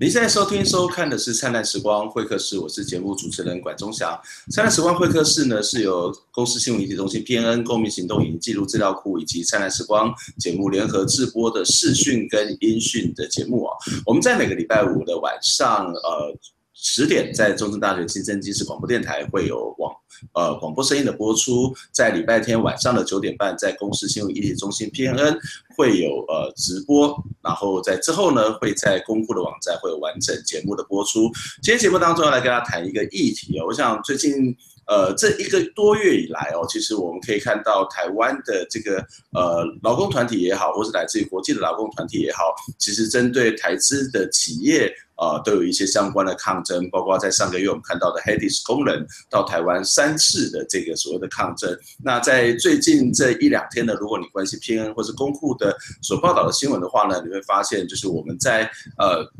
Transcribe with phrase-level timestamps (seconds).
[0.00, 4.16] 您现在收听收看的是灿烂时光会客室，我是节目主持人管中祥。
[4.52, 13.76] 灿烂时光会客室呢，是由公司新闻媒体中心 PNN 公民行动影音记录资料库以及灿烂时光节目联合制播的视讯跟音讯的节目啊。
[14.06, 16.38] 我们在每个礼拜五的晚上，呃。
[16.80, 19.92] 十点在中正大学新生机视广播电台会有广
[20.32, 25.36] 呃广播声音的播出，在礼拜天晚上的九点半，在公司新闻议题中心 PNN
[25.76, 31.28] 会有呃直播，然后在之后呢，会在公布的网站会有完整节目的播出。
[31.62, 34.56] 今天节目当中要来跟大家谈一个议题哦，我想最近。
[34.88, 51.78] 呃，这一个多月以来哦，其实我们可以看到台湾的这个呃劳工团体也好，或是来自于国际的劳工团体也好，其实针对台资的企业呃都有一些相关的抗争，包括在上个月我们看到的 HEDIS 工人到台湾三次的这个所谓的抗争。
[52.02, 58.62] 那在最近这一两天呢，如果你关心 PN 或是公库的所报道的新闻的话呢，你会发现就是我们在
[58.96, 59.30] 呃。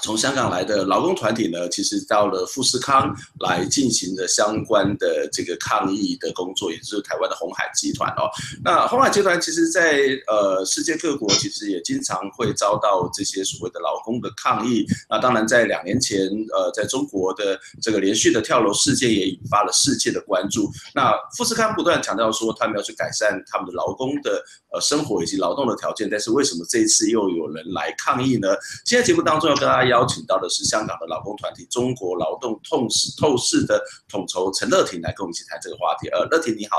[0.00, 8.30] 从香港来的劳工团体呢，其实到了富士康来进行的相关的这个抗议的工作，也就是台湾的鸿海集团哦。
[8.64, 14.86] 那鸿海集团其实在呃世界各国其实也经常会遭到这些所谓的劳工的抗议。
[15.08, 16.18] 那当然在两年前，
[16.54, 20.70] 呃，在中国的这个连续的跳楼事件也引发了世界的关注。
[20.94, 28.48] 那富士康不断强调说他们要去改善他们的劳工的呃生活以及劳动的条件，但是为什么这一次又有人来抗议呢？
[28.84, 36.08] 今天节目当中要跟大家邀请到的是香港的劳工团体中国劳动透视透视的统筹陈乐婷来跟我们一起谈这个话题。
[36.08, 36.78] 呃，乐婷你好，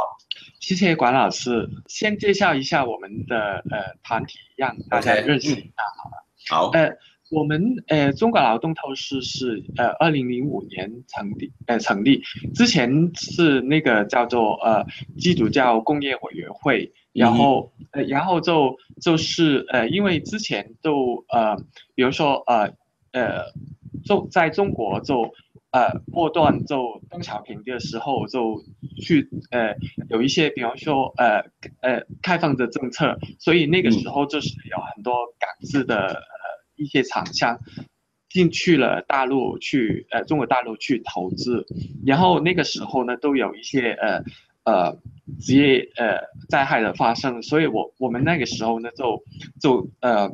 [0.59, 1.67] 谢谢管老师。
[1.87, 6.25] 先介绍一下我们的呃团体，让大家认识一下好了。
[6.45, 6.55] Okay.
[6.55, 6.69] 好。
[6.71, 6.91] 呃，
[7.31, 12.21] 我们呃中国劳动透视是呃二零零五年成立呃成立，
[12.53, 14.85] 之前是那个叫做呃
[15.17, 16.91] 基督教工业委员会。
[17.19, 21.57] 然后，呃，然后就就是，呃，因为之前就，呃，
[21.93, 22.73] 比如说，呃，
[23.11, 23.43] 呃，
[24.05, 25.29] 就在中国就，
[25.71, 28.63] 呃，末段就邓小平的时候就
[29.02, 29.75] 去，呃，
[30.09, 31.43] 有一些，比方说，呃，
[31.81, 36.15] 呃，开放的政策，所以那个时候就是有很多港资的，呃，
[36.77, 37.59] 一些厂商
[38.29, 41.65] 进去了大陆去，呃，中国大陆去投资，
[42.05, 44.23] 然后那个时候呢，都有一些，呃。
[44.65, 44.99] 呃，
[45.39, 49.23] 职业呃灾害的发生，所以我我们那个时候呢，就
[49.59, 50.30] 就呃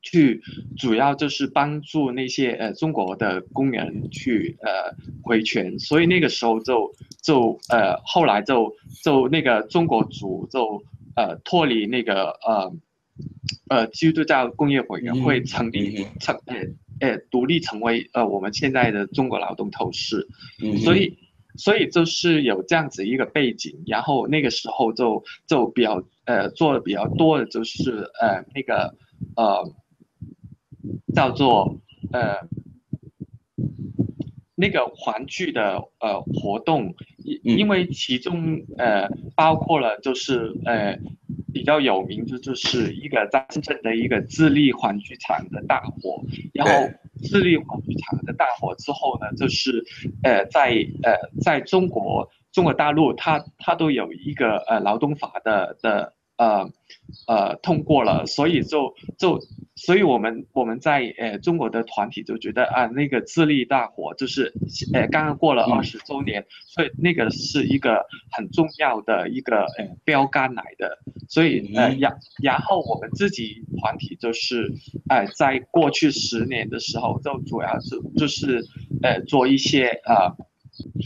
[0.00, 0.40] 去
[0.78, 10.82] 主要就是帮助那些呃中国的工人去呃维权，所以那个时候就就呃后来就就那个中国组就
[11.16, 12.72] 呃脱离那个呃
[13.68, 16.56] 呃基督教工业委员会成立成呃
[17.00, 20.26] 呃独立成为呃我们现在的中国劳动透视，
[20.82, 21.18] 所以。
[21.56, 28.94] 所以就是有这样子一个背景，然后那个时候就就比较呃做的比较多的就是呃那个
[29.36, 29.72] 呃
[31.14, 31.80] 叫做
[32.12, 32.48] 呃
[34.54, 36.94] 那个环聚的呃活动，
[37.24, 40.98] 因因为其中呃包括了就是呃。
[41.52, 46.24] 比较有名的就是一个真正的一个自力环聚厂的大火，
[46.54, 46.88] 然后
[47.22, 49.84] 自力环聚厂的大火之后呢，就是
[50.22, 50.70] 呃在
[51.02, 56.14] 呃在中国中国大陆它它都有一个呃劳动法的的。
[56.40, 56.72] 呃，
[57.26, 59.38] 呃，通过了，所以就就，
[59.76, 64.50] 所以我们我们在呃中国的团体就觉得啊，那个智力大火就是
[64.94, 70.96] 呃刚刚过了二十周年，所以那个是一个很重要的一个呃标杆来的，
[71.28, 74.72] 所以呃然然后我们自己团体就是
[75.10, 78.64] 呃在过去十年的时候，就主要是就是
[79.02, 80.34] 呃做一些呃。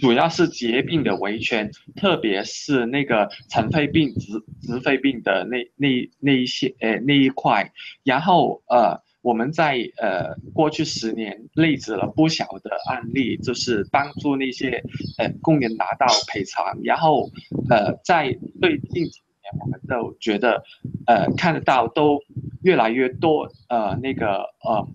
[0.01, 7.71] 主要是职业病的维权，特别是那个尘肺病、职职肺病的那那那一些呃那一块，
[8.03, 14.83] 然后呃我们在呃过去十年累积了不小的案例，就是帮助那些
[15.19, 17.31] 呃工人拿到赔偿，然后
[17.71, 20.63] 呃在最近几年我们都觉得
[21.07, 22.21] 呃看得到都
[22.63, 24.89] 越来越多呃那个呃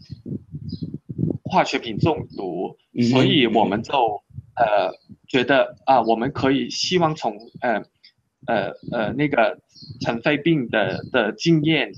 [1.44, 2.78] 化学品中毒，
[3.12, 4.22] 所以我们就。
[4.60, 4.92] 呃，
[5.28, 7.82] 觉得啊，我们可以希望从呃，
[8.46, 9.58] 呃呃那个
[10.02, 11.92] 尘肺病的的经验，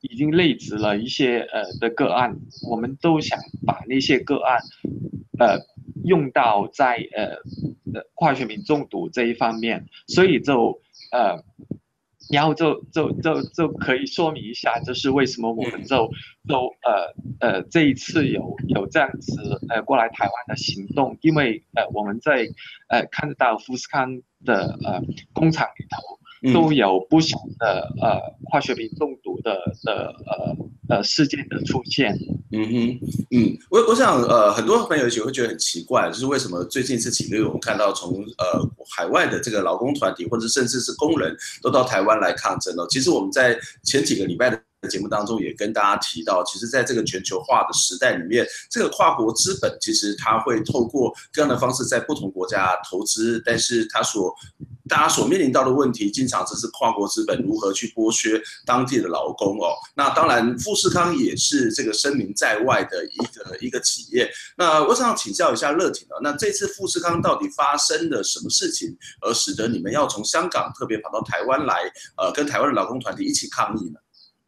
[0.00, 2.36] 已经累积了一些呃的个案，
[2.68, 4.58] 我们都想把那些个案，
[5.38, 5.58] 呃
[6.04, 7.36] 用到在呃
[8.14, 10.80] 化学品中毒这一方面，所以就
[11.12, 11.44] 呃。
[12.30, 16.10] 然后就就就就可以说明一下，就是为什么我们就
[16.48, 22.46] 就呃呃这一次有有这样子呃过来台湾的行动，因为呃我们在
[22.88, 25.00] 呃看得到富士康的呃
[25.32, 28.20] 工厂里头都有不少的呃
[28.50, 30.56] 化学品中毒的的呃
[30.88, 32.16] 呃事件的出现。
[32.52, 33.00] 嗯哼，
[33.30, 42.86] 嗯，我我想呃很多朋友也许会觉得很奇怪，就是为什么最近这几个月我们看到从呃海外的这个劳工团体或者甚至是工人都到台湾来抗争了。
[42.88, 44.60] 其实我们在前几个礼拜的。
[44.90, 54.32] 节目当中也跟大家提到，其实，在这个全球化的时代里面，这个跨国资本其实它会透过各样的方式在不同国家投资，但是它所
[54.88, 59.74] 大家所面临到的问题，经常就是跨国资本如何去剥削当地的劳工哦。
[59.94, 64.30] 那当然，富士康也是这个声名在外的一个一个企业。
[64.56, 71.74] 那我想请教一下乐婷啊，那这次富士康到底发生了什么事情，而使得你们要从香港特别跑到台湾来，
[72.16, 74.00] 呃，跟台湾的劳工团体一起抗议呢？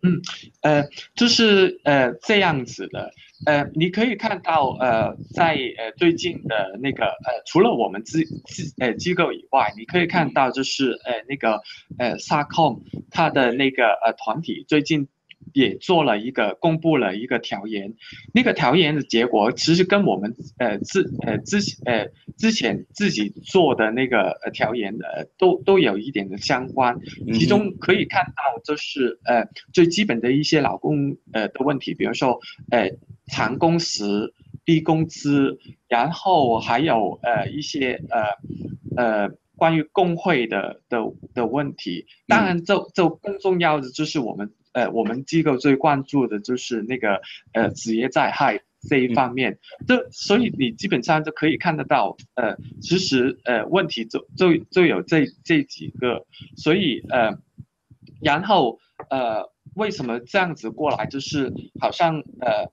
[0.03, 0.21] 嗯，
[0.63, 3.11] 呃，就是呃这样子的，
[3.47, 11.61] 呃，你可以看到，呃，在呃最近的那个呃，除了我们自自呃机构以外，你可以看到就是呃那个
[11.99, 12.81] 呃 SACOM
[13.11, 15.09] 它的那个呃团体最近。
[15.55, 17.95] 也做了一个公布了一个调研，
[18.35, 26.99] 那个调研的结果其实跟我们呃之呃之呃之前自己做的那个呃调研的都都有一点的相关，
[27.33, 32.91] 其中可以看到就是呃最基本的一些劳工呃的问题，比如说呃
[33.29, 34.35] 长工时、
[34.65, 40.99] 低工资，然后还有呃一些呃呃关于工会的的
[41.35, 44.53] 的问题，当然这这更重要的就是我们。
[44.75, 47.21] 呃，我们机构最关注的就是那个
[47.53, 49.59] 呃职业灾害这一方面，
[49.89, 56.27] 这所以你基本上就可以看得到，呃，其实呃问题就就就有这这几个，
[56.57, 57.39] 所以呃，
[58.21, 58.79] 然后
[59.09, 62.71] 呃为什么这样子过来，就是好像呃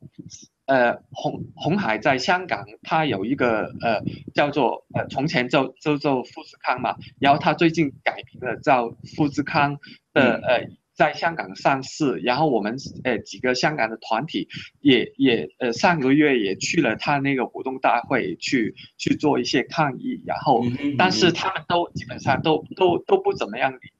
[0.65, 4.01] 呃红红海在香港，它有一个呃
[4.33, 9.77] 叫做呃从前就就做富士康嘛，然后它最近改名了叫富士康
[10.13, 10.67] 的呃。
[10.97, 14.47] 在香港上市，然后我们呃几个香港的团体
[14.79, 20.63] 也也呃上个月也去了他那个股东大会去去做一些抗议，然后
[20.97, 23.91] 但是他们都基本上都都都不怎么样理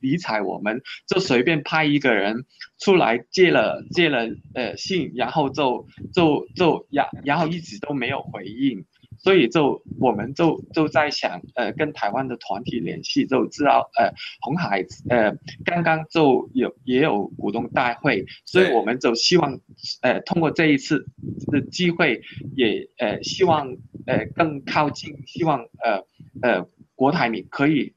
[0.00, 2.44] 理理睬我们，就随便派一个人
[2.78, 8.84] 出来借了借了呃信，然后就就就然然后一直都没有回应。
[9.22, 14.10] 所以就我们就就在想，呃，跟台湾的团体联系，就知道，呃，
[14.40, 19.60] 红海，呃，刚刚就有也有股东大会，所以我们就希望，
[20.00, 21.06] 呃，通过这一次
[21.48, 22.22] 的机会，
[22.56, 23.76] 也呃希望，
[24.06, 26.02] 呃，更靠近，希望，呃，
[26.40, 27.92] 呃，国台你可以，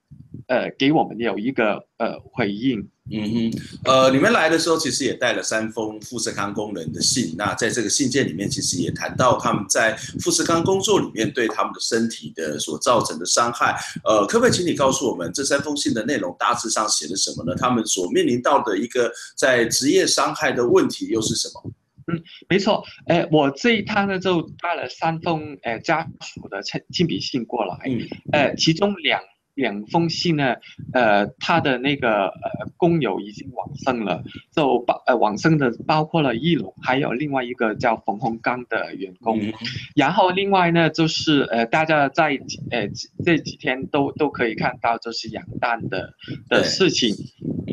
[0.53, 2.87] 呃，给我们有一个呃回应。
[3.11, 3.51] 嗯哼，
[3.85, 7.33] 呃，你们来的时候其实也带了三封富士康工人的信。
[7.35, 13.75] 那在这个信件里面，其实也谈到他们在富士康工作里面对他们的身体的所造成的伤害。
[14.05, 17.55] 呃，可不可以请你告诉我们，这三封信的内容大致上写了什么呢？
[17.57, 21.71] 他们所面临到的一个在职业伤害的问题又是什么？
[22.07, 22.83] 嗯，没错。
[23.07, 27.77] 呃，我这一趟呢就带了三封呃家属的亲亲笔信过来。
[27.87, 29.19] 嗯，呃，其中两。
[29.55, 30.55] 两封信呢，
[30.93, 39.53] 呃，他的那个呃工友已经往生了，就包呃往生的包括了一龙，还有另外一个叫冯洪刚的员工，嗯、
[39.95, 42.39] 然后另外呢就是呃大家在
[42.71, 42.89] 呃
[43.23, 46.13] 这几天都都可以看到就是养蛋的
[46.49, 47.15] 的事情，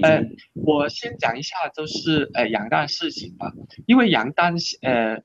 [0.03, 0.23] 呃，
[0.53, 3.53] 我先讲一下就是呃养蛋事情吧，
[3.87, 5.23] 因为养蛋呃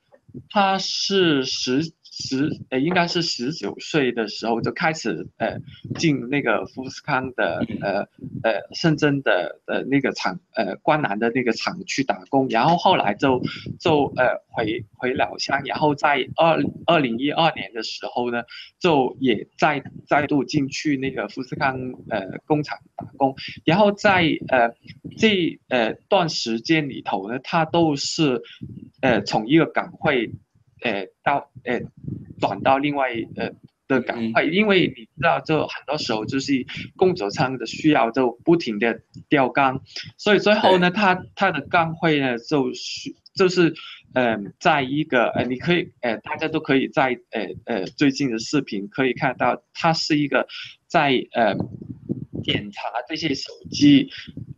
[0.50, 1.94] 他是十。
[2.18, 5.58] 十呃，应该是十九岁的时候就开始呃
[6.00, 8.08] 进那个富士康的呃
[8.42, 13.42] 呃深圳的呃那个厂呃关南的那个厂去打工，然后后来就
[13.82, 18.44] 就呃回回老乡，然后在二二零一二年的时候呢，
[18.80, 21.78] 就也再再度进去那个富士康
[22.10, 24.74] 呃工厂打工，然后在呃
[25.18, 28.42] 这呃段时间里头呢，他都是
[29.02, 30.32] 呃从一个岗位。
[30.82, 31.80] 呃，到呃，
[32.40, 33.52] 转到另外呃
[33.88, 36.66] 的岗位，因为你知道，就很多时候就是
[36.96, 39.82] 工作上的需要，就不停的调岗，
[40.18, 43.74] 所以最后呢，他他的岗位呢，就是就是
[44.14, 50.48] 呃，在一个呃，你可以呃，大家都可以在呃呃最近的视频可以看到，他是一个
[50.88, 51.56] 在呃
[52.44, 54.10] 检查这些手机，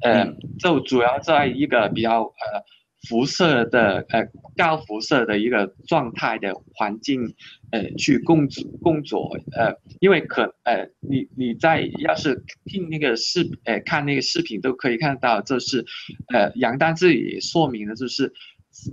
[0.01, 2.63] 呃，就主要在一个比较呃。
[3.07, 7.33] 辐射的呃高辐射的一个状态的环境，
[7.71, 15.85] 呃去工作工作呃，因为可呃你你在要是听那个视呃看那个视频都可以看到，就是
[16.33, 18.33] 呃杨丹自己说明的，就是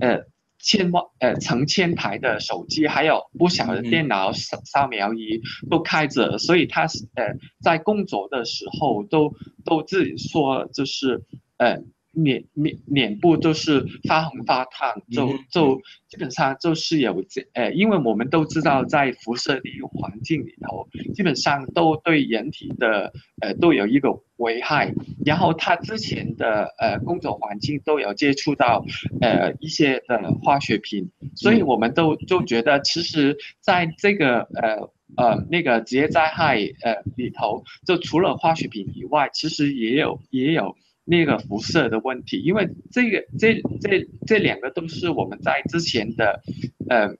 [0.00, 0.20] 呃
[0.58, 5.40] 千万呃成千台的手机，还有不小的电脑扫扫描仪
[5.70, 6.82] 都开着，所以他
[7.14, 7.24] 呃
[7.62, 9.32] 在工作的时候都
[9.64, 11.22] 都自己说就是
[11.58, 11.82] 呃。
[12.14, 24.94] 脸脸脸部都是发红发烫，就就基本上就是有这呃，因为我们都知道在辐射的一个环境里头，基本上都对人体的呃都有一个危害。
[25.24, 28.84] 然后他之前的呃工作环境都有接触到
[29.20, 34.90] 呃一些的化学品，所以我们都就觉得其实在这个呃。
[35.16, 46.42] 呃，那个职业灾害呃里头，就除了化学品以外，其实也有也有那个辐射的问题，因为这个这这这两个都是我们在之前的
[46.88, 47.16] 呃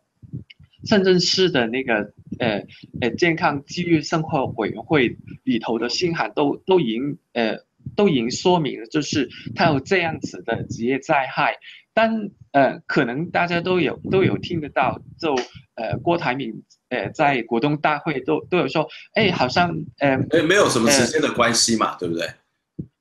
[0.84, 2.64] 深圳市的那个呃
[3.00, 7.58] 呃健康纪律生活委员会里头的信函都都已经呃
[7.96, 11.56] 都已经说明了，就是它有这样子的职业灾害，
[11.92, 15.34] 但呃可能大家都有都有听得到，就
[15.74, 16.62] 呃郭台铭。
[16.90, 22.24] 呃，在股东大会都都有说，哎，好像呃，哎，没有什么时间的关系嘛，呃、对不对？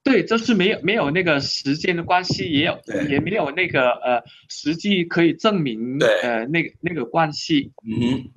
[0.03, 2.79] 对，就是没有没有那个时间的关系，也有
[3.09, 7.71] 也没有那个呃实际可以证明呃那个那个关系。
[7.83, 8.29] 嗯，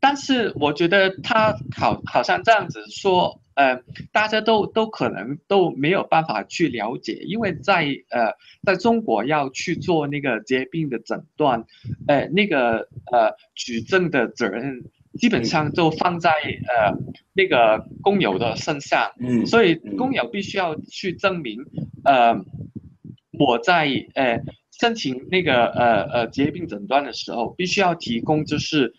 [0.00, 3.40] 但是我觉得他好好像这样子说。
[3.58, 11.64] 呃，大家都都可能都没有办法去了解，因为在呃，在中国要去做那个疾病的诊断，
[12.06, 14.84] 呃，那个呃举证的责任
[15.18, 16.96] 基本上就放在呃
[17.34, 21.58] 那个工友的身上，嗯，所以工友必须要去证明，
[22.04, 22.34] 呃，
[23.38, 24.40] 我在呃
[24.78, 28.94] 申请那个呃呃职业病诊断的时候，必须要提供就是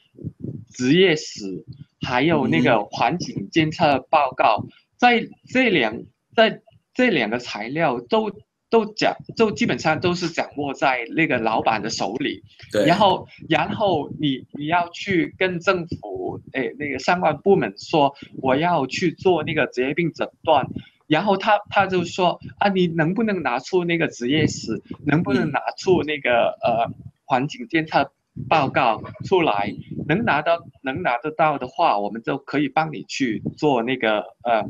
[0.70, 1.66] 职业史。
[2.02, 6.02] 还有那个环境监测报告，在这两
[6.34, 6.62] 在
[6.94, 8.32] 这两个材料都
[8.70, 12.44] 都讲，都基本上都是掌握在那个老板的手里。
[12.72, 12.86] 对。
[12.86, 20.68] 然后，然后你你要去跟政府诶那个相关部门说，我要去做那个职业病诊断，
[21.08, 26.92] 然后他他就说啊，你能不能拿出那个职业史，能不能拿出那个呃
[27.26, 28.12] 环境监测？
[28.48, 29.74] 报告出来，
[30.08, 34.64] 能拿到能拿得到的话，我们就可以帮你去做那个呃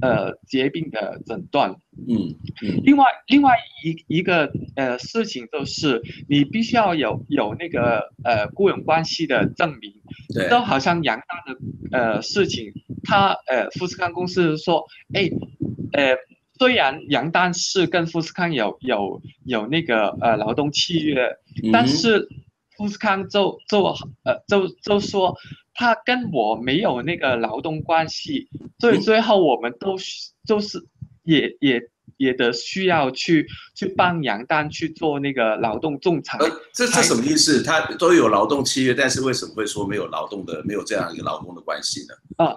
[0.00, 1.72] 呃疾病的诊断。
[2.06, 2.80] 嗯嗯。
[2.84, 9.92] 另外另外一一个呃事情就是，你必须要有有那个呃雇佣关系的证明。
[10.32, 10.48] 对。
[10.48, 11.54] 都好像杨丹
[11.90, 12.72] 的呃事情，
[13.02, 15.28] 他呃富士康公司说，哎
[15.92, 16.16] 呃
[16.58, 21.24] 虽然杨丹是跟富士康有有有那个呃劳动契约，
[21.64, 22.28] 嗯、但是。
[22.78, 23.82] 富士康就就
[24.22, 25.36] 呃就就说
[25.74, 29.96] 他跟我没有那个劳动关系，所以最后我们都
[30.46, 30.86] 就是
[31.24, 31.82] 也也
[32.16, 36.38] 也得需要去去帮杨丹去做那个劳动仲裁。
[36.38, 37.62] 呃，这这什么意思？
[37.64, 42.44] 他都有劳动契约，但是为什么会说没有劳动的没有这样一个劳动的关系呢？
[42.44, 42.56] 啊。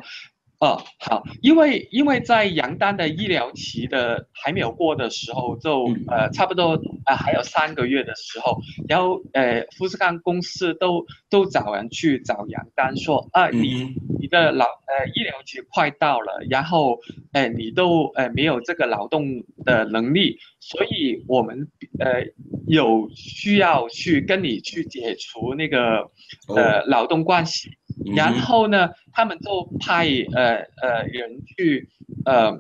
[0.62, 17.00] 哦，好，因为因为在杨丹的医疗期的还没有过的时候，就呃差不多呃还有三个月的时候，然后呃富士康公司都都找人去找杨丹说啊，你你的老呃医疗期快到了，然后
[17.34, 22.24] 呃你都呃没有这个劳动的能力，所以我们呃
[22.68, 26.12] 有需要去跟你去解除那个
[26.56, 27.72] 呃劳动关系。
[28.16, 31.90] 然后呢，他们就派呃呃人去
[32.26, 32.60] 呃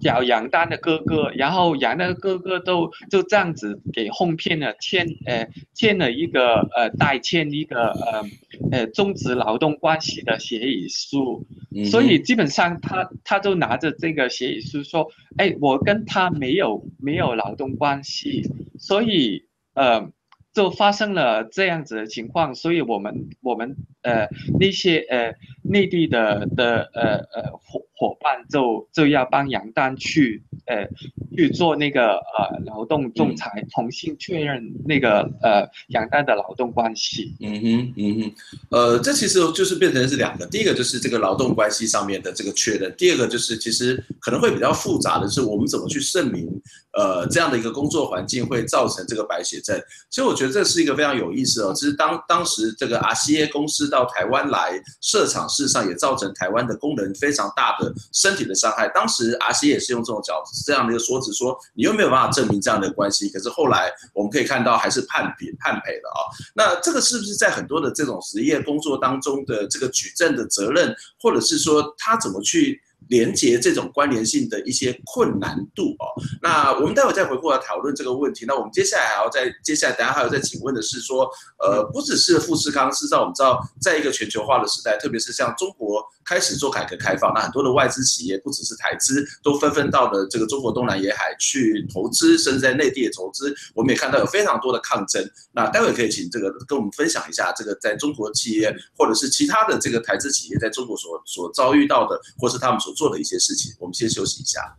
[0.00, 8.24] 找杨丹的哥哥，然后杨丹的哥哥都就这样子给哄骗了，签呃签了一个呃代签一个呃
[8.72, 11.46] 呃终止劳动关系的协议书，
[11.90, 18.42] 所以基本上他他就拿着这个协议书说，哎，我跟他没有没有劳动关系，
[18.78, 19.44] 所以
[19.74, 20.10] 呃。
[20.52, 24.28] 就发生了这样子的情况，所以我们我们呃
[24.58, 27.58] 那些呃内地的的呃呃
[28.02, 30.88] 伙伴就就要帮杨丹去呃
[31.36, 37.34] 去做那个呃劳动仲裁，重新确认那个呃杨丹的劳动关系。
[37.40, 38.32] 嗯哼嗯哼，
[38.70, 46.48] 呃这其实就是变成是两个，第一个就是这个劳动关系上面的这个确认，第二个就是其实可能会比较复杂的是我们怎么去证明
[46.92, 49.76] 呃这样的一个工作环境会造成这个白血症，
[50.08, 50.52] 所以我觉得。
[50.52, 51.72] 这是一个非常有意思哦。
[51.74, 58.88] 其实当当时这个 RCA 公司到台湾来设厂，事实上也造成台湾的工人非常大的身体的伤害。
[58.88, 63.28] 当时阿 C 也是用这种角这样的一个说辞说，你又没有办法证明这样的关系。
[63.28, 66.20] 可是后来我们可以看到，还是判赔判赔了啊。
[66.54, 76.06] 那这个是不是在很多的这种职业工作当中的这个举证的责任，或者是说他怎么去连接这种关联性的一些困难度哦。
[76.40, 78.44] 那我们待会再回过来讨论这个问题。
[78.46, 81.28] 那我们接下来还要再接下来，等下还要再请问的是说，
[81.58, 93.54] 呃，不只是富士康，事实上我们知道，在一个全球化的时代，特别是像中国开始做改革开放，那很多的外资企业，不只是台资，都纷纷到了这个中国东南沿海去投资，甚至在内地也投资。
[93.74, 95.22] 我们也看到有非常多的抗争。
[95.52, 104.76] 那待会可以请这个跟我们分享一下，这个在中国企业或者是其他的这个台资企业在中国所所遭遇到的，或是他们做的一些事情，我们先休息一下。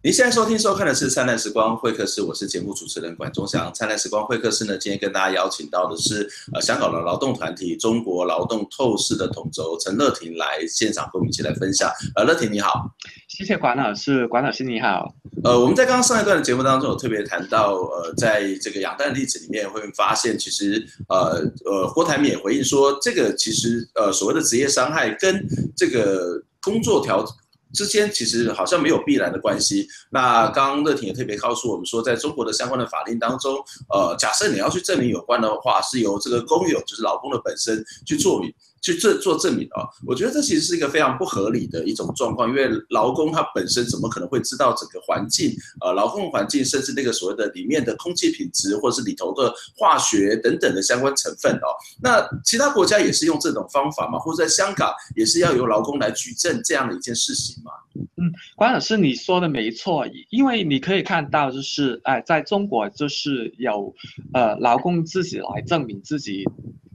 [0.00, 3.68] 您现在收听收看的是《灿烂时光会客室》，我是节目主持人管中祥。
[3.74, 11.90] 《灿烂时光会客室》呢，今天跟大家邀请到的是呃香港的劳动团体中国劳动透视的统筹陈乐婷来现场跟我们一起来分享。
[12.14, 12.88] 呃，乐婷你好，
[13.26, 15.12] 谢谢管老师，管老师你好。
[15.42, 25.44] 呃，我们在刚刚上一段的节目当中有特别谈到，呃，在这个养蛋的例子里面会发现，其实呃呃郭台铭也回应说，这个其实呃所谓的职业伤害跟
[25.76, 27.26] 这个工作条。
[27.72, 29.88] 之间其实好像没有必然的关系。
[30.10, 33.56] 那刚刚乐婷也特别告诉我们说，在中国的相关的法令当中，
[33.92, 38.52] 呃，假设你要去证明有关的话，是由这个工友，就是劳工的本身去做明。
[38.82, 51.66] 去做做证明啊，我觉得这其实是一个非常不合理的一种状况，因为劳工他本身怎么可能会知道整个环境，呃，劳动环境，甚至那个所谓的里面的空气品质，或是里头的化学等等的相关成分哦。
[52.02, 54.18] 那其他国家也是用这种方法吗？
[54.18, 57.72] 或者在香港也是要由劳工来举证这样的一件事情吗？
[58.16, 63.92] 嗯，关老师你说的没错，因为你可以看到就是，哎，在中国就是有，
[64.32, 66.44] 呃，劳工自己来证明自己。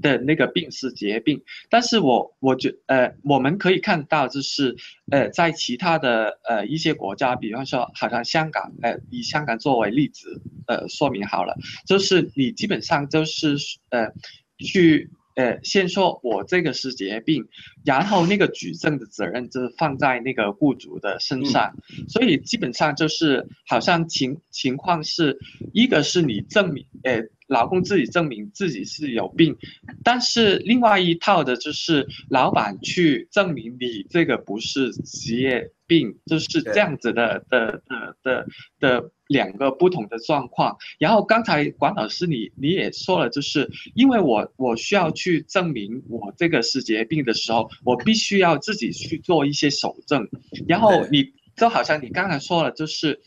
[0.04, 4.76] 的那个病是职业病，但是我我觉呃，我们可以看到就是
[5.10, 11.56] 呃，在其他的呃一些国家，比方说好像香港，呃，以香港作为例子，呃，说明好了，
[11.88, 13.56] 就是你基本上就是
[13.90, 14.12] 呃
[14.60, 17.48] 去呃先说我这个是职业病，
[17.86, 25.38] 然后那个举证的责任就放在那个雇主的身上，嗯、所以基本上就是好像情情况是
[25.74, 27.28] 一个是你证明呃。
[27.48, 29.58] 劳工自己证明自己是有病，
[30.02, 38.48] 但是另外一套的就是老板去证明你这个不是职业病，就是这样子的的的的
[38.80, 40.78] 的两个不同的状况。
[40.98, 50.28] 然后刚才管老师你你也说了，就是因为我我需要去证明我这个是职业病的时候，我必须要自己去做一些守证。
[50.68, 53.22] 然后你就好像你刚才说了，就是。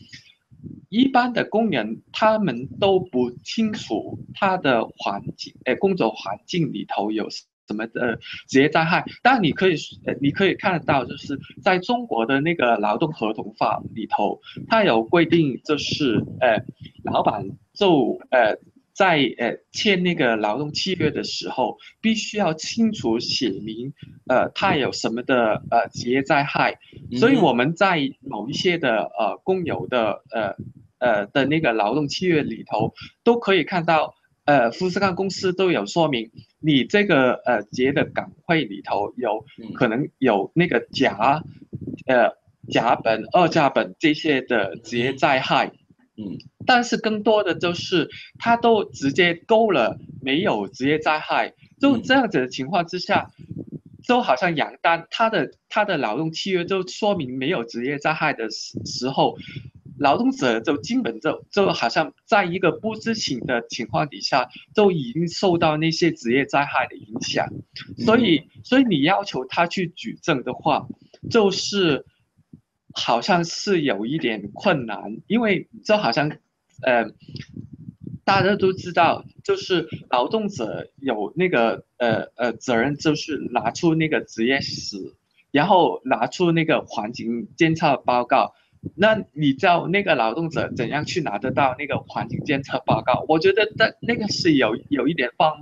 [0.89, 9.05] 一般的工人，他们都不清楚他的环境，哎，工作环境里头有什么的职业灾害。
[9.21, 16.65] 但你可以，呃，你可以看得到，就是在中国的那个劳动合同法里头，它有规定，就是，呃，
[17.03, 18.57] 老板就，呃。
[18.97, 23.93] 在呃签那个劳动契约的时候，必须要清楚写明，
[24.27, 26.79] 呃，它有什么的呃职业灾害，
[27.19, 30.55] 所以我们在某一些的呃工友的呃
[30.97, 32.91] 呃的那个劳动契约里头，
[33.23, 41.43] 都可以看到，呃，富士康公司都有说明，你这个呃职业的岗位里头有可能有那个甲，
[42.07, 42.31] 呃
[42.71, 45.71] 甲苯、二甲苯这些的职业灾害。
[46.19, 53.29] 嗯，但是更多的就是他都直接勾了没有职业灾害，就这样子的情况之下，
[54.03, 59.37] 就好像杨丹他的他的劳动契约就说明没有职业灾害的时时候，
[59.99, 67.47] 劳动者就基本就就好像在一个不知情的情况底下，就已经受到那些职业灾害的影响，
[68.03, 70.87] 所以所以你要求他去举证的话，
[71.29, 72.03] 就是。
[72.97, 76.31] 好像是有一点困难，因为就好像，
[76.81, 77.05] 呃，
[78.25, 85.13] 大家都知道，就是劳动者有那个呃呃责任，就是拿出那个职业史，
[85.51, 88.55] 然后拿出那个环境监测报告。
[88.95, 93.23] 那你叫那个劳动者怎样去拿得到那个环境监测报告？
[93.27, 95.53] 我觉得那那个是有有一点荒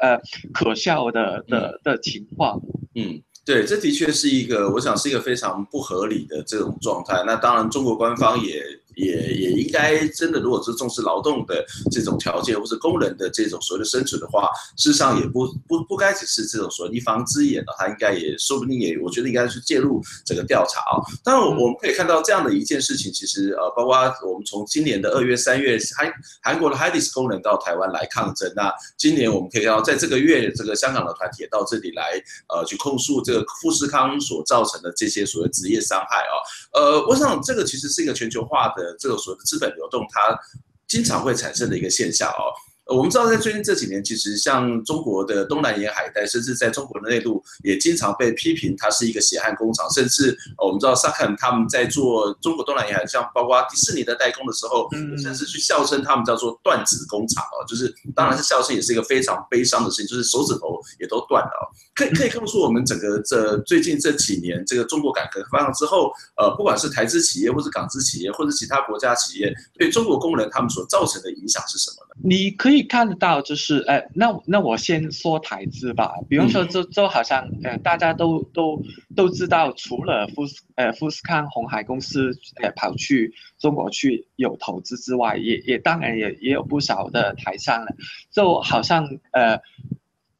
[0.00, 0.20] 呃
[0.52, 2.60] 可笑的的的情况。
[2.94, 3.22] 嗯。
[3.44, 7.22] 对，这的确是一个，我想是一个非常不合理的这种状态。
[7.26, 8.62] 那当然，中国官方也
[8.96, 21.02] 也也应该真的，如果是重视劳动的这种条件，或是工人的这种所谓的生存的话，事实上也不不不该只是这种所谓一方之言了，他应该也说不定也，我觉得应该去介入这个调查啊。
[21.24, 36.34] 当然，我们可以看到这样的一件事情，其实呃，包括我们从今年的二月、三月，韩韩国的 HYDIS 工人到台湾来抗争，那今年我们可以看到，在这个月，这个香港的团体也到这里来，呃，去控诉这个富士康所造成的这些所谓职业伤害啊。
[36.74, 38.83] 呃，我想这个其实是一个全球化的。
[38.98, 40.38] 这个所谓的资本流动，它
[40.86, 42.52] 经常会产生的一个现象哦。
[42.86, 49.88] 呃，我们知道，在最近这几年，其实像中国的东南沿海带，甚至在中国的内陆，也经常被批评它是一个血汗工厂。
[49.90, 61.64] 甚至我们知道，萨肯他们在做中国东南沿海，像包括迪士尼的代工的时候，甚至去笑称他们叫做断指工厂哦，就是当然是笑称，也是一个非常悲伤的事情，就是手指头也都断了哦。
[61.94, 72.20] 可以可以告诉我们，整个这最近这几年，这个中国改革开放之后，呃，不管是台资企业，或是港资企业，或者其他国家企业，对中国工人他们所造成的影响是什么呢？
[72.22, 72.73] 你可以。
[72.74, 76.12] 可以看得到，就是呃，那那我先说台资吧。
[76.28, 78.82] 比如说，就就好像呃，大家都都
[79.14, 87.94] 都知道，除了富士呃富士康红海公司呃跑去中国去有投资之外，也也当然也也有不少的台商了。
[88.32, 89.60] 就好像呃，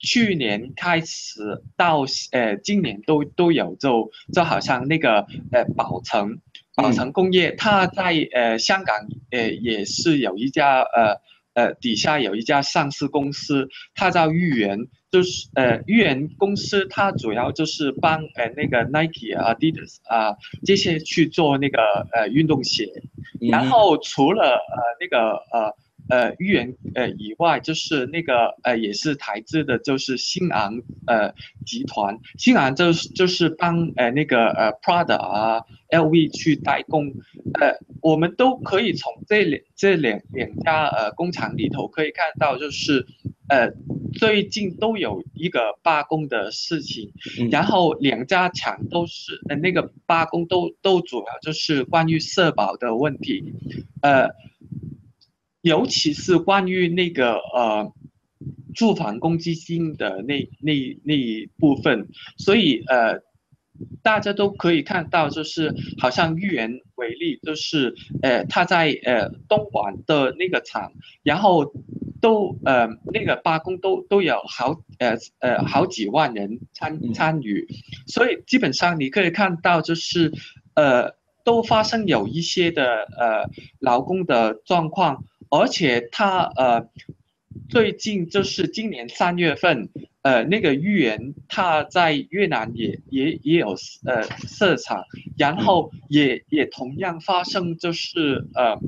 [0.00, 6.40] 去年开始到呃今年都都有，就就好像那个呃宝城
[6.74, 8.96] 宝城工业，它在呃香港
[9.30, 11.22] 呃也是有一家呃。
[11.54, 14.78] 呃，底下有一家上市公司，它叫豫园，
[15.10, 22.88] 就是呃，豫园公司，它主要就是帮呃那个 Nike 啊、Adidas 啊这些去做那个呃运动鞋，
[23.40, 25.74] 然后除了呃那个呃。
[26.08, 31.32] 呃，豫园呃以外，就是那个呃也是台资的，就是新昂呃
[31.64, 37.06] 集团，新昂就是就是帮呃那个呃 Prada 啊 LV 去代工，
[37.58, 43.06] 呃我们都可以从这两这两两家呃工厂里头可以看到，就是
[43.48, 43.70] 呃
[44.12, 47.12] 最近都有一个罢工的事情，
[47.50, 53.54] 然后两家厂都是呃那个罢工都都主要就是关于社保的问题，
[54.02, 54.28] 呃。
[55.64, 57.90] 尤其是关于那个呃
[58.74, 63.22] 住房公积金的那那那一部分，所以呃
[64.02, 71.72] 大家都可以看到，就是好像豫园为例，就是呃他在呃东莞的那个厂，然后
[72.20, 77.66] 都呃那个罢工都都有好呃呃好几万人参参与，
[78.06, 80.30] 所以基本上你可以看到，就是
[80.74, 82.84] 呃都发生有一些的
[83.16, 83.48] 呃
[83.80, 85.24] 劳工的状况。
[85.56, 86.88] 而且他呃，
[87.68, 89.88] 最近就是今年三月份，
[90.22, 94.96] 呃，那个预言他在越南也也也有呃色彩，
[95.38, 98.80] 然后也也同样发生就是呃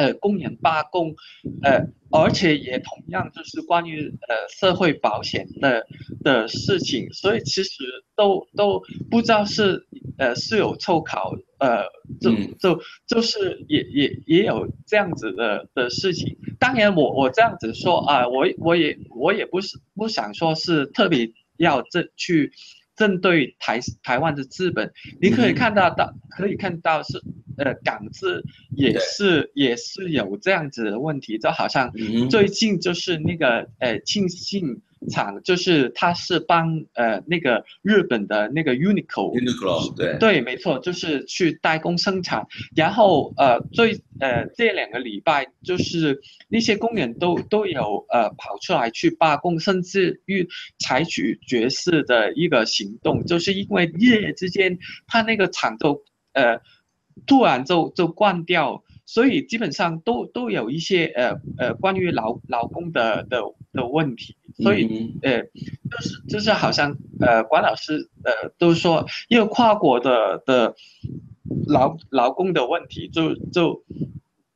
[0.00, 1.14] 呃工人罢工，
[1.62, 5.86] 呃，而且也同样就是关于呃社会保险的
[6.22, 7.84] 的事情，所以其实
[8.16, 9.86] 都都不知道是
[10.18, 11.36] 呃是有凑巧。
[11.60, 11.84] 呃，
[12.22, 16.38] 就就就是也也也有这样子的的事情。
[16.58, 22.50] 当然我，我我这样子说啊，我我也我也不是不想说是特别要这去
[22.96, 24.90] 针对台台湾的资本。
[25.20, 27.22] 你可以看到到可以看到是
[27.62, 28.42] 呃港资
[28.76, 31.92] 也是也是有这样子的问题，就好像
[32.28, 34.82] 最近就是那个呃庆信。
[35.08, 40.18] 厂就是他是帮呃那个日本的那个 Uniqlo，Uniqlo 对。
[40.18, 42.46] 对没错，就是去代工生产，
[42.76, 46.20] 然后呃最呃这两个礼拜就是
[46.50, 50.46] 那些工人都都有呃跑出来去罢工，甚至于
[50.78, 56.02] 采取绝食的一个行动，就是因为一夜之间他那个厂都
[56.34, 56.60] 呃
[57.26, 58.82] 突然就就关掉。
[59.06, 70.76] 所以基本上都都有一些呃呃关于劳劳工的的的问题，所以呃就是就是好像呃管老师呃都说，因为跨国的的
[71.66, 73.82] 劳劳工的问题就，就就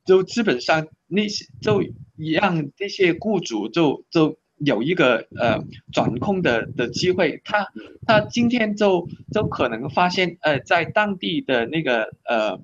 [0.05, 1.83] 就基本上那些就
[2.15, 7.67] 一样，这些雇主就就有一个呃转控的的机会，他
[8.05, 12.59] 他今天就就可能发现呃在当地的那个呃。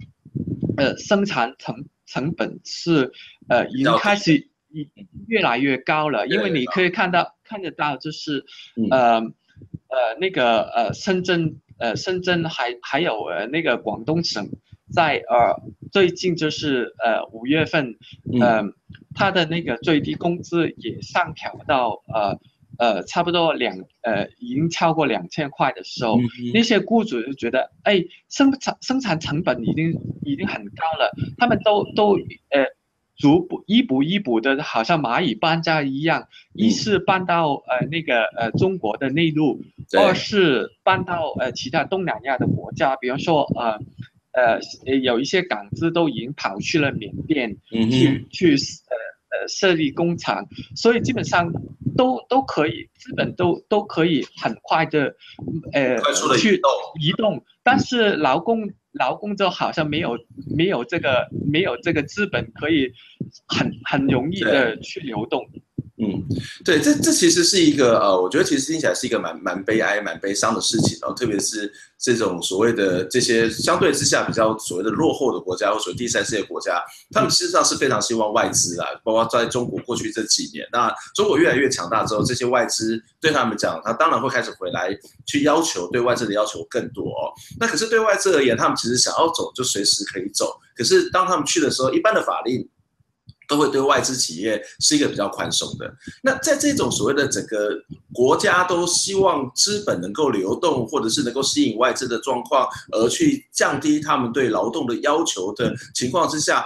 [0.78, 3.12] 呃，生产成成本是
[3.50, 4.88] 呃已经开始已
[5.28, 8.46] 越来越高了，因为你可以看到看得到，就是
[8.90, 14.50] 呃呃那个呃深圳呃深圳还还有呃那个广东省
[14.94, 17.98] 在呃最近就是呃五月份
[18.40, 18.64] 呃
[19.14, 22.40] 他的那个最低工资也上调到呃
[22.78, 29.94] 呃差不多两呃已经超过两千块的时候，嗯嗯，那些雇主就觉得，哎，生产生产成本已经
[30.24, 32.16] 已经很高了，他们都都
[32.50, 32.66] 呃
[33.18, 39.62] 逐步一步一步的，好像蚂蚁搬家一样，一是搬到呃那个呃中国的内陆，
[39.98, 43.80] 二是搬到呃其他东南亚的国家，比方说呃。
[44.34, 44.60] 呃，
[45.02, 51.52] 有一些港资都已经跑去了缅甸，嗯、去去呃呃设立工厂，所以基本上
[51.98, 55.16] 都都可以，资本都都可以很快的，
[55.74, 55.98] 呃
[56.38, 56.62] 去
[57.00, 60.18] 移动，但是劳工劳工就好像没有
[60.56, 62.92] 没有这个没有这个资本可以
[63.48, 65.50] 很很容易的去流动。
[66.04, 66.26] 嗯，
[66.66, 84.90] 对，这这其实是一个呃，我觉得其实听起来是一个蛮蛮悲哀、蛮悲伤的事情哦，特别是这种所谓的这些相对之下比较所谓的落后的国家或者第三世界国家，他们实际上是非常希望外资啊，包括在中国过去这几年，那中国越来越强大之后，这些外资对他们讲，他当然会开始回来
[85.28, 87.30] 去要求对外资的要求更多哦。
[87.60, 92.68] 那可是对外资而言，他们其实想要走就随时可以走，可是当他们去的时候，一般的法令。
[93.52, 95.94] 都会对外资企业是一个比较宽松的。
[96.24, 97.70] 那在这种所谓的整个
[98.14, 106.64] 国家都希望资本能够流动，或者是能够吸引外资的状况，而去降低他们对劳动的要求的情况之下，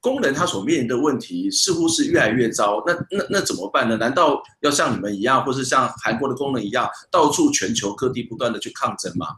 [0.00, 2.82] 工人他所面临的问题似乎是越来越糟。
[2.84, 3.96] 那那那怎么办呢？
[3.96, 9.28] 难道要像你们一样，或是像韩国的工人一样，到处全球各地不断的去抗争吗？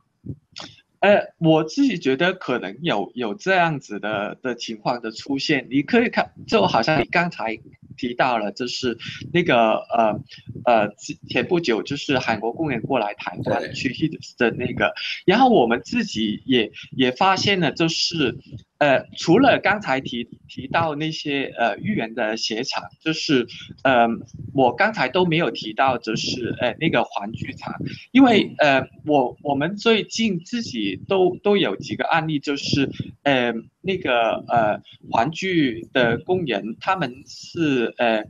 [1.01, 7.59] 呃，我自己觉得可能有有这样子的的情况的出现，你可以看，就好像你刚才
[7.97, 8.99] 提到了，就是
[9.33, 10.21] 那个呃
[10.65, 10.95] 呃
[11.29, 14.93] 前不久就是韩国工人过来台湾去 HITS 的那个，
[15.25, 18.37] 然后我们自己也也发现了，就是。
[18.79, 23.45] 呃，除了刚才提提到那些呃豫园的鞋厂，就是
[23.83, 24.07] 呃
[24.55, 27.75] 我刚才都没有提到，就是呃那个玩具厂，
[28.13, 32.89] 因为呃我我们最近自己都都有几个案例，就是
[33.25, 38.23] 呃那个呃玩具的工人，他们是呃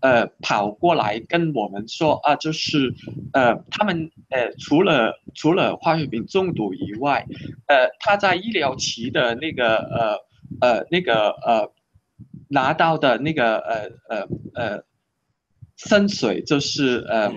[0.00, 2.94] 呃跑过来跟我们说啊，就是
[3.34, 7.26] 呃他们呃除了除了化学品中毒以外，
[7.66, 9.89] 呃他在医疗期的那个。
[9.90, 10.16] 呃
[10.60, 11.72] 呃，那个呃，
[12.48, 14.84] 拿到的那个呃呃呃，
[15.76, 17.32] 薪水就是呃，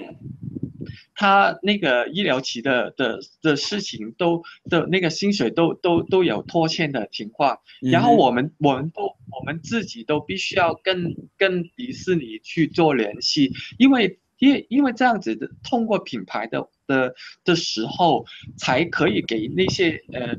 [1.13, 17.13] 他那个医疗期的的的事情都的那个薪水都都都有拖欠的情况，然后我们我们都我们自己都必须要跟跟迪士尼去做联系，因为因为因为这样子的通过品牌的的
[17.45, 18.25] 的时候，
[18.57, 20.35] 才可以给那些呃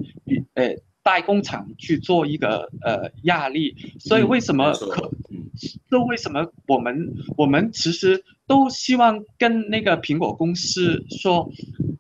[0.55, 0.77] 呃。
[1.05, 5.11] 代工厂去做一个呃压力，所以为什么可，
[5.91, 11.51] 就为什么我们我们其实都希望跟那个苹果公司说，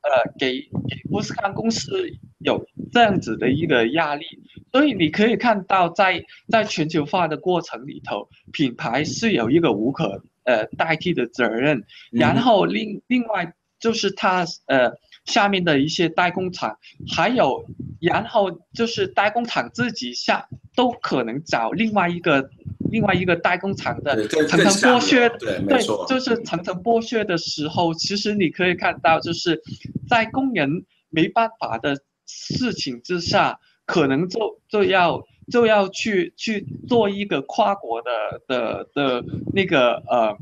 [0.03, 4.25] 呃，给给富士康公司有这样子的一个压力，
[4.73, 14.95] 所以你可以看到在在全球化的过程里头，品牌是有一个无可呃代替的责任，然后另另外就是它呃。
[15.25, 16.79] 下面的一些代工厂，
[17.15, 17.65] 还有，
[18.01, 22.51] 然后就是代工厂自己下都可能找另外一个
[22.91, 29.61] 另外一个代工厂的层层剥削，对，对，就是层层剥削的时候，其实你可以看到，就是
[30.09, 38.11] 在工人没办法的事情之下，可能就就要就要去去做一个跨国的
[38.47, 40.37] 的的那个呃。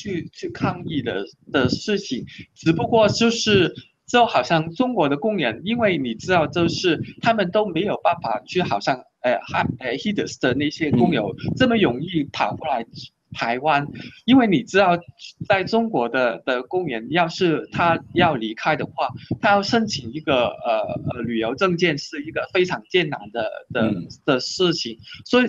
[0.00, 3.74] 去去抗议的的事情，只不过就是
[4.06, 12.86] 就好像中国的工人，因为你知道，就是他们都没有办法去，好像呃还呃 HITS 的那些工友这么容易跑过来。
[13.32, 13.86] 台湾，
[14.24, 14.98] 因为你知道，
[15.46, 19.08] 在中国的的工人，要是他要离开的话，
[19.40, 20.82] 他要申请一个呃
[21.14, 25.46] 呃旅游证件，是一个非常艰难的的的事情，所以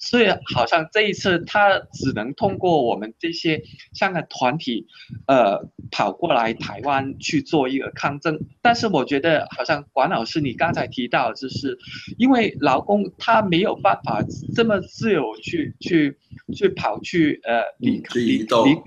[0.00, 4.86] 所以好像这一次他只能通过我们这些香港团体，
[5.26, 11.76] 呃跑过来台湾去做一个抗争，但是我觉得好像管老师你刚才提到，就是
[12.18, 16.16] 因为劳工他没有办法这么自由去去
[16.54, 16.98] 去跑。
[17.02, 18.46] 去呃离离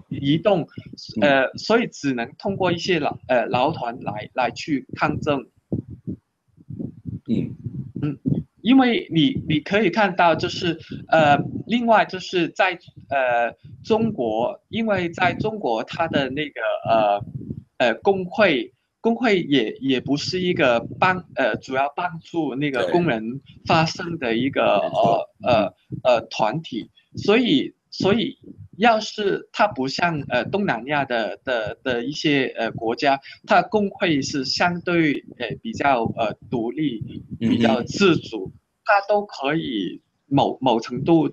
[0.10, 0.68] 离移动，
[1.20, 5.48] 呃，所以只能通过一些劳呃劳团来来去抗争。
[7.28, 7.56] 嗯
[8.02, 8.20] 嗯，
[8.64, 17.26] 因为你你可以看到，就是呃，另外就是在呃中国，因为在中国它的那个呃
[17.78, 25.74] 呃工会工会也也不是一个帮呃主要帮助那个工人发声的一个呃呃
[26.04, 27.76] 呃团体，所以。
[27.96, 28.40] 所以，
[28.78, 38.52] 要是它不像呃东南亚的的的一些呃国家，它工会是相对呃比较呃独立、比较自主，
[38.86, 41.30] 它都可以某某程度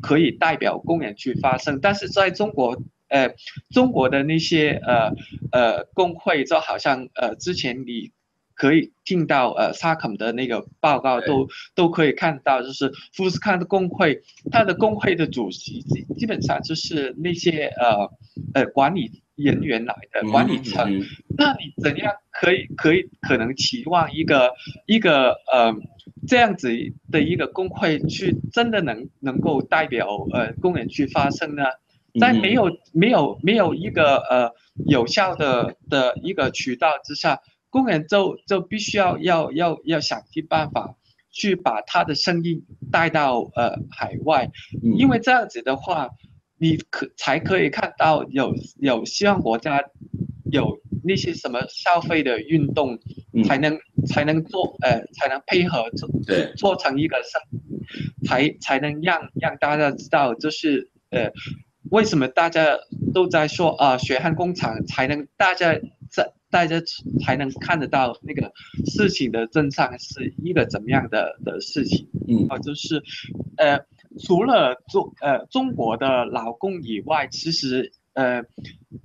[0.00, 1.80] 可以代表工人去发声。
[1.80, 3.34] 但是在中国，呃
[3.70, 5.12] 中国的那些呃
[5.52, 8.15] 呃工会就好像呃之前你。
[8.56, 18.10] 可以听到呃萨肯的那个报告都都可以看到，就是富士康的工会，他的工会的主席基基本上就是那些呃
[18.54, 24.50] 呃管理人员来的管理层，嗯嗯、那你怎样可以可以可能期望一个
[24.86, 25.76] 一个呃
[26.26, 26.70] 这样子
[27.12, 31.62] 的一个工会去真的能能够代表呃工人去发声呢？
[32.18, 34.50] 在没有没有没有一个呃
[34.86, 37.38] 有效的的一个渠道之下。
[37.76, 40.96] 工人就就必须要要要要想尽办法
[41.30, 44.48] 去把他的声音带到呃海外，
[44.96, 46.08] 因为这样子的话，
[46.56, 49.82] 你可才可以看到有有希望国家
[50.50, 52.98] 有那些什么消费的运动，
[53.44, 56.08] 才能才能做呃才能配合做
[56.56, 57.38] 做成一个声，
[58.24, 61.30] 才才能让让大家知道，就是呃
[61.90, 62.78] 为什么大家
[63.12, 65.78] 都在说啊血汗工厂才能大家
[66.10, 66.32] 在。
[66.56, 66.80] 大家
[67.20, 68.50] 才能看得到那个
[68.86, 73.02] 事情的真相是一个怎么样的的事情，嗯，啊，就是，
[73.58, 73.78] 呃，
[74.24, 77.92] 除了中呃中国的劳工以外，其实。
[78.16, 78.42] 呃，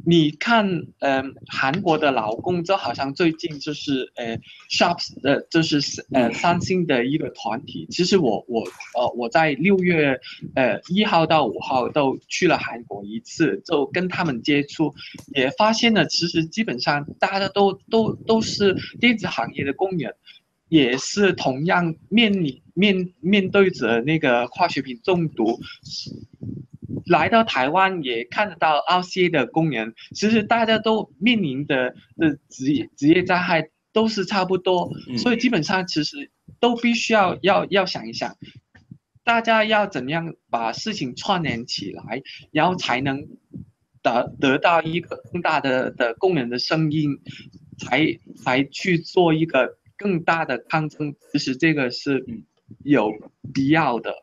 [0.06, 0.66] 你看，
[1.00, 5.82] 呃，韩国的劳工就好像最近就是，呃，Shops，呃，就是
[6.14, 7.86] 呃三星的一个团体。
[7.90, 8.64] 其实我我
[8.96, 10.18] 呃我在六月，
[10.56, 14.96] 呃一号到五号都去了韩国一次，就跟他们接触，
[15.36, 20.16] 也发现了其实基本上大家都都都是电子行业的工人，
[20.70, 25.60] 也是同样面临面面对着那个化学品中毒。
[27.06, 38.36] 来到台湾也看得到 RCA 的工人，其实大家都面临的的职业职业灾害都是差不多，所以基本上其实都必须要要要想一想，
[39.24, 43.28] 大家要怎样把事情串联起来，然后才能
[44.02, 47.20] 得得到一个更大的的工人的声音，
[47.78, 52.26] 才才去做一个更大的抗争，其实这个是
[52.84, 53.12] 有
[53.54, 54.14] 必要的。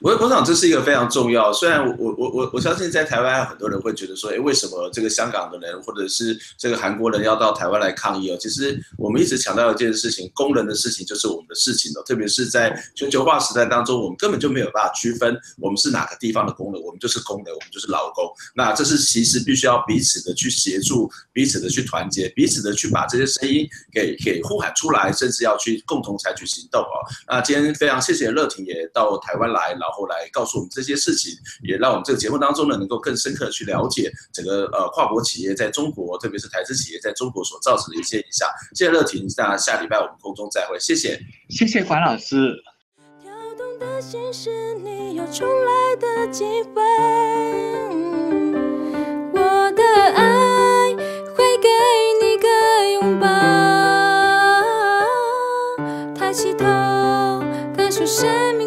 [0.00, 1.52] 我我想这是一个非常重要。
[1.52, 8.36] 虽然我我我我相信在台湾很多人会觉得说，哎，为什么这个香港的人或者是这个韩国人要到台湾来抗议哦？
[8.40, 12.02] 其实我们一直强调一件事情，工人的事情就是我们的事情哦。
[12.06, 18.24] 特别是在全球化时代当中，我们根本就没有办法区分我们是哪个地方的工人，我们就是工人，我们就是劳工。
[18.54, 26.96] 那这是其实必须要彼此的去协助，彼此的去团结，彼此的去把这些声音给给呼喊出来，甚至要去共同采取行动哦。
[27.26, 29.67] 那今天非常谢谢乐婷也到台湾来。
[29.72, 38.48] 然后来告诉我们这些事情，也让我们这个节目当中呢，能够更深刻的去了解整个呃跨国企业在中国，特别是台资企业在中国所造成的一些影响。
[38.74, 42.62] 谢谢乐婷，那下礼拜我们空中再会，谢谢，谢谢管老师。
[43.22, 46.82] 跳动的心是你又重来的机会，
[49.32, 49.38] 我
[49.72, 49.82] 的
[50.14, 50.94] 爱
[51.34, 51.68] 会给
[52.22, 52.48] 你个
[52.94, 53.26] 拥抱，
[56.14, 56.64] 抬起头，
[57.76, 58.57] 感受生命